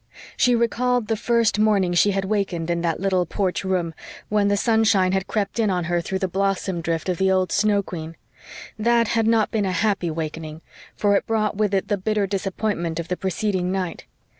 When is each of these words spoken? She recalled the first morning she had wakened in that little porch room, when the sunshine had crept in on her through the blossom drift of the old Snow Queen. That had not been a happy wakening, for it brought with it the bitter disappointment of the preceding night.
She 0.35 0.55
recalled 0.55 1.09
the 1.09 1.15
first 1.15 1.59
morning 1.59 1.93
she 1.93 2.09
had 2.09 2.25
wakened 2.25 2.71
in 2.71 2.81
that 2.81 2.99
little 2.99 3.27
porch 3.27 3.63
room, 3.63 3.93
when 4.29 4.47
the 4.47 4.57
sunshine 4.57 5.11
had 5.11 5.27
crept 5.27 5.59
in 5.59 5.69
on 5.69 5.83
her 5.83 6.01
through 6.01 6.17
the 6.17 6.27
blossom 6.27 6.81
drift 6.81 7.07
of 7.07 7.19
the 7.19 7.29
old 7.29 7.51
Snow 7.51 7.83
Queen. 7.83 8.15
That 8.79 9.09
had 9.09 9.27
not 9.27 9.51
been 9.51 9.65
a 9.65 9.71
happy 9.71 10.09
wakening, 10.09 10.61
for 10.95 11.15
it 11.15 11.27
brought 11.27 11.55
with 11.55 11.71
it 11.75 11.87
the 11.87 11.97
bitter 11.97 12.25
disappointment 12.25 12.99
of 12.99 13.09
the 13.09 13.15
preceding 13.15 13.71
night. 13.71 14.05